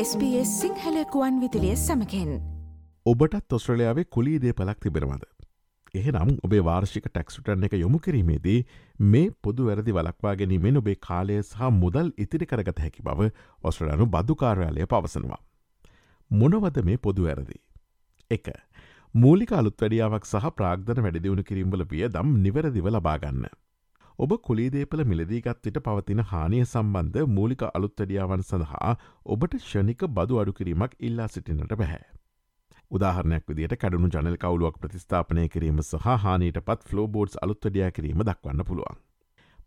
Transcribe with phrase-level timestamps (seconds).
[0.00, 2.32] SBS සිංහලකුවන් විදිලිය සමකෙන්
[3.06, 5.22] ඔබටත් ඔස්ට්‍රලයාාවේ කුලීදේ පලක් තිබෙනවද.
[5.94, 8.58] එහෙනම් ඔබේ වාර්ෂික ටැක්ස්ටරන් එක යොමු කිරීමේදී
[9.12, 13.30] මේ පොදු වැරදි වලක්වා ගැනීමෙන් ඔබේ කාලය සහ මුදල් ඉතිරි කරගත හැකි බව
[13.70, 15.40] ඔස්ට්‍රලයානු බදුකාර්යාලය පවසනවා.
[16.30, 17.58] මොනවද මේ පොදු වැරදි.
[18.30, 18.52] එක.
[19.14, 23.48] මූලික අලුත් වැඩියාවක් සහ ප්‍රාග්ධන වැඩදිවුණු කිරීම්වල විය දම් නිවැරදිව ලබාගන්න.
[24.18, 28.92] ඔබ කුලීදේපල මිලදීගත් විට පවතින හානිය සම්බන්ධ මූලික අලුත්තඩියාවන් සඳහා
[29.26, 32.00] ඔබට ෂණික බදු අඩු කිරීමක් ඉල්ලා සිටිනට බැහැ.
[32.90, 38.98] උදාහරනයක් විදිට කඩුණු ජනල් කවුලුවක් ප්‍රතිස්ථාපනය කිරීම සහ හානීට පත් ෆලෝබෝඩ්ස් අලුත්තඩියා කිරීම දක්වන්න පුළුවන්.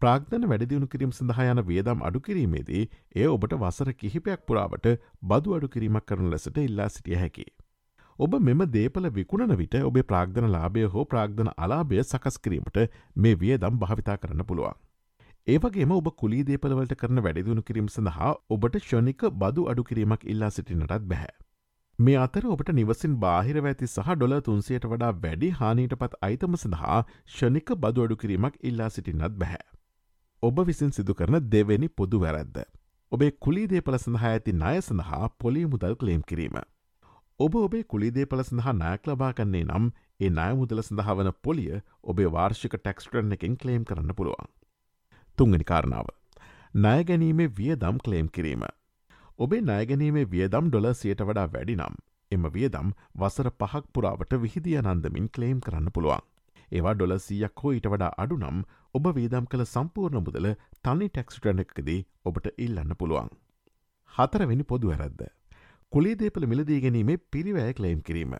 [0.00, 4.90] ප්‍රාග්ධන වැඩදියුණු කිරීම සඳහා යන වියදම් අඩු කිරීමේදී ඒ ඔබට වසර කිහිපයක් පුරාවට
[5.24, 7.46] බදු අඩු කිරීමක් කරනු ලෙසට ඉල්ලා සිටිය හැකි.
[8.18, 12.78] ඔබ මෙම දේපල විකුණන විට ඔබේ ප්‍රාග්ධන ලාභය හෝ ප්‍රාග්ධන අලාභය සකස් කිරීමට
[13.16, 14.76] මේ වියදම් භාවිතා කරන්න පුළුවන්.
[15.46, 21.04] ඒවගේම ඔබ කුලී දේපලවලට කරන වැඩදිුණු කිරීම සඳහා ඔබට ෂණික බදු අඩු කිරීමක් ඉල්ලා සිටිනටත්
[21.10, 21.34] බැහැ.
[21.98, 27.00] මේ අතර ඔබට නිවසින් බාහිර ඇති සහ ඩොල තුන්සියට වඩා වැඩි හානීට පත් අයිතම සඳහා
[27.34, 29.66] ෂණික බදු අඩු කිරීමක් ඉල්ලා සිටින්නත් බැහැ.
[30.42, 32.56] ඔබ විසින් සිදු කරන දෙවැනි පොදු වැරැද්ද.
[33.12, 36.58] ඔබේ කුලී දේපල සඳහා ඇති ණය සඳහා පොලී මුදල් කලේම් කිරීම.
[37.40, 39.86] ඔබ ඔබේ කුලිදේපල සඳහා නෑක් ලබා කන්නේ නම්
[40.20, 44.48] ඒ නාය මුදල සඳහා වන පොලිය ඔබේ වාර්ෂික ටැක්ස්ටරන් එකින් කලේම් කරන්න පුළුවන්.
[45.38, 46.08] තුංගනි කාරණාව.
[46.74, 48.64] ණය ගැනීමේ වියදම් කලේම් කිරීම.
[49.38, 55.28] ඔබේ ණයගැනීමේ වියදම් ඩොල සියට වඩා වැඩි නම් එම වියදම් වසර පහක් පුරාවට විහිදිය නන්දමින්
[55.28, 56.24] කලේම් කරන්න පුළුවන්.
[56.72, 61.64] ඒවා ඩොල සීයක් හෝ ඊට වඩා අඩු නම් ඔබ වේදම් කළ සම්පූර්ණ මුදල තනි ටැක්ස්ටරන
[61.64, 63.34] එකකදී ඔබට ඉල්ලන්න පුළුවන්.
[64.12, 65.35] හතරවෙනි පොදු ඇරද්ද.
[65.92, 68.32] කුලීදේපල මිලදී ගැනීමේ පිරිවෑ කලේම් කිරීම.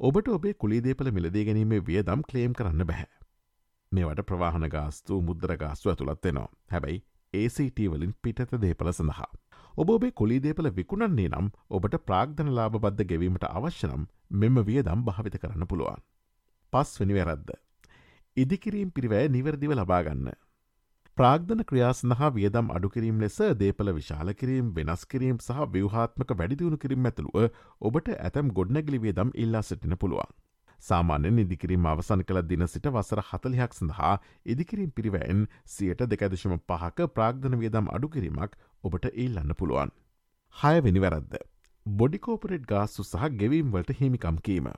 [0.00, 3.06] ඔබට ඔබේ කුලීදේපල මිලදී ගැනීමේ වියදම් කලේම් කරන්න බැහැ.
[3.92, 7.00] මේවට ප්‍රවාහන ගාස්තු මුද්දර ගාස්තු ඇතුළත්වෙනවා හැබැයි
[7.34, 9.30] ACT වලින් පිටත දේපල සඳහා.
[9.76, 14.04] ඔබ ඔබේ කුලීදේපල විකුණන්නේ නම් ඔබට ප්‍රාග්ධන ලාබද්ධ ගෙවීමට අවශ්‍යනම්
[14.42, 16.02] මෙම වියදම් භාවිත කරන්න පුළුවන්.
[16.72, 17.54] පස් වනි වැරද්ද.
[18.36, 20.28] ඉදිකිරීම් පිරිවෑ නිවැරදිව ලබාගන්න.
[21.16, 27.08] ප්‍රාග්ධන ක්‍රියා සඳහා වියදම් අඩුකිරීම් ලෙස දේපල විශාල කිරීම් වෙනස් කිරීම් සහ ව්‍යවහාත්මක වැඩිදියුණු කිරීම
[27.08, 30.30] ඇතුළුව ඔබට ඇතැම් ගොඩනැගලි වියදම් ඉල්ලා සිටින පුළුවන්.
[30.80, 34.12] සාමාන්‍යෙන් ඉදිකිරීම අවසන් කළ දින සිට වසර හතලිහක් සඳහා
[34.46, 35.42] ඉදිකිරීම් පිරිවෑන්
[35.72, 39.92] සියට දෙකදශම පහක ප්‍රාග්ධන වියදම් අඩුකිරීමක් ඔබට ඉල්ලන්න පුළුවන්.
[40.56, 41.36] හයවෙනි වැරද්ද.
[41.86, 44.70] බොඩිකෝපරේට් ගාස්සු සහ ගෙවීම්වලට හිමිකම් කීම.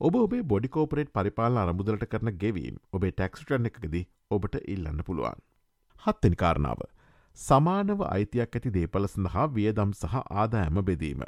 [0.00, 5.44] ඔබ ඔබේ බොඩිකෝපරේට් පරිපාල අරමුදලට කරන ගෙවීම් ඔබේ ටැක්ස්ටරන් එකකදී ඔබට ඉල්ලන්න පුළුවන්.
[6.04, 6.80] හත්තනි කාරණාව.
[7.38, 11.22] සමානව අයිතියක් ඇති දේපල සඳහා වියදම් සහ ආදායම බෙදීම.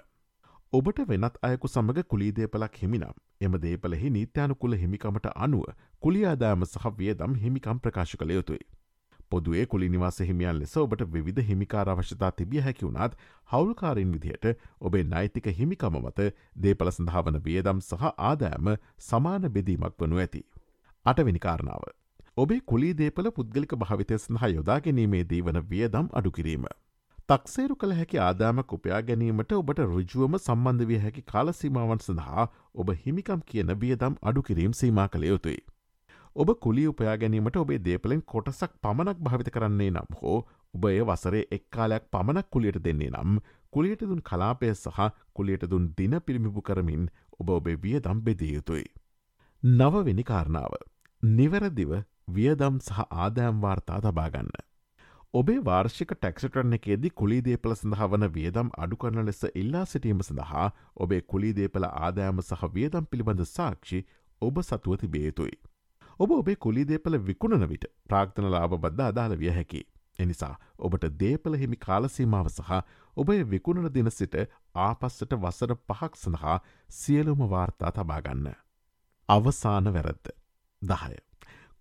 [0.72, 5.64] ඔබට වෙනත් අයකු සමඟ කුලීදේපලක් හිමිනම් එම දේපලෙහි නීත්‍යයනුකුල හිමිකමට අනුව
[6.02, 8.64] කුලියාදායම සහ වියදම් හිමිකම් ප්‍රකාශ කළ යුතුයි.
[9.30, 13.18] පොදුවේ කුලි නිවාස හිමියන් ලෙස ඔබට විධ හිමිකාර අවශ්‍යතා තිබිය හැකි වුණත්
[13.50, 14.46] හවුල්කාරින් විදිහට
[14.80, 16.30] ඔබේ නෛතික හිමිකම මත
[16.62, 18.74] දේපල සඳහාවන වියදම් සහ ආදෑම
[19.08, 20.42] සමාන බෙදීමක් වනු ඇති.
[21.06, 21.82] අටවෙනි කාරණාව.
[22.36, 26.64] ඔබේ කුලී දේපල පුද්ගලික භාවිතය සඳහා යොදා ගැනීමේදී වන වියදම් අඩු කිරීම.
[27.28, 33.44] තක්සේරු කළ හැකි ආදාමක් උපයා ගැනීමට ඔබට රුජුවම සම්බන්ධ විය හැකි කාලසීමාවන් සඳහා ඔබ හිමිකම්
[33.50, 35.56] කියන වියදම් අඩු කිරීම් සීමා කළ යුතුයි.
[36.36, 40.36] ඔබ කුලි උපයා ගැනීමට ඔබේ දේපලෙන් කොටසක් පමණක් භාවිත කරන්නේ නම් හෝ
[40.74, 43.38] ඔබ එය වසරේ එක්කාලයක් පමණක් කුලියට දෙන්නේ නම්
[43.72, 47.08] කුලියට දුන් කලාපය සහ කුලියට දුන් දින පිළිමිපු කරමින්
[47.38, 48.84] ඔබ ඔබේ වියදම් බෙදිය යුතුයි.
[49.62, 50.76] නවවෙනි කාරණාව.
[51.22, 51.96] නිවැරදිව
[52.28, 54.50] වියදම් සහ ආදෑම් වාර්තා තබාගන්න.
[55.34, 60.66] ඔබේ වාර්ෂික ටැක්ෂටරන එකේදී කුලිදේපල සඳහා වන වියදම් අඩු කරන ලෙස ඉල්ලා සිටීම සඳහා
[60.96, 64.00] ඔබේ කුලිදේපල ආදෑම සහ වියදම් පිළිබඳ සාක්ෂි
[64.42, 65.56] ඔබ සතුව තිබේතුයි.
[66.20, 69.82] ඔබ ඔබේ කුලිදේපල විකුණන විට ප්‍රාග්තන ලාබ බද්ධ අදාළ විය හැකි.
[70.18, 72.80] එනිසා ඔබට දේපල හිමි කාලසීමාව සහ
[73.16, 74.34] ඔබේ විකුණන දින සිට
[74.86, 76.58] ආපස්සට වසර පහක් සඳහා
[76.90, 78.50] සියලුම වාර්තා තබාගන්න.
[79.28, 80.34] අවසාන වැරද්ද.
[80.82, 81.25] දහය.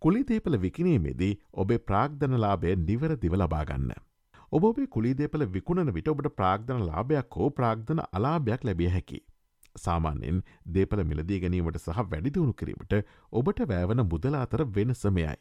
[0.06, 3.92] කුලිදේපල විකිනීමේදී ඔබේ ප්‍රාග්ධනලාබය නිවරදිව ලබාගන්න.
[4.52, 9.20] ඔබ ඔබේ කුලිදේපල විකුණන විට ඔබට ප්‍රාග්ධන ලාභයක් හෝ ප්‍රාග්ධන අලාභයක් ලැබිය හැකි.
[9.76, 10.44] සාමාන්‍යෙන්
[10.76, 12.94] දේපල මිලදී ගැනීමට සහ වැඩිදිවුණු කිරීමට
[13.34, 15.34] ඔබට වැෑවන මුදල අතර වෙනසමයයි.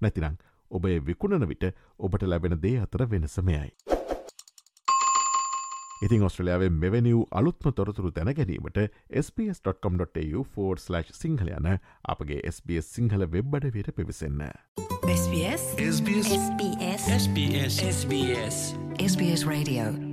[0.00, 0.40] නැතිනං
[0.70, 1.68] ඔබේ විකුණන විට
[2.00, 3.87] ඔබට ලැබෙන දේ අතර වෙනසමයයි.
[6.02, 8.78] ඉතින් ඔස්ට්‍රලයාාවේ මෙවැනි වූ අලුත්ම තොරතුරු දැනගැනීමට
[9.36, 11.70] ps.com.tu4/ සිංහල යන
[12.14, 14.44] අපගේ SBS සිංහල වෙබ්බඩ විට පිවිසන්න.
[15.08, 16.30] SBS SBS
[17.16, 18.62] SBS SBS
[19.08, 20.07] SBS Radio